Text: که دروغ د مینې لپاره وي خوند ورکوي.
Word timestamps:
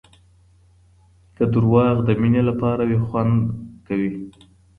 که 1.35 1.43
دروغ 1.53 1.95
د 2.03 2.09
مینې 2.21 2.41
لپاره 2.49 2.81
وي 2.89 2.99
خوند 3.07 3.33
ورکوي. 3.45 4.11